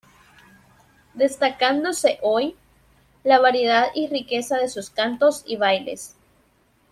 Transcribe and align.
Destacándose 1.13 2.17
hoy, 2.23 2.55
la 3.23 3.37
variedad 3.37 3.89
y 3.93 4.07
riqueza 4.07 4.57
de 4.57 4.67
sus 4.67 4.89
cantos 4.89 5.43
y 5.45 5.57
bailes. 5.57 6.15